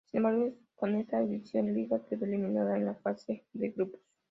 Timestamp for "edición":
1.21-1.75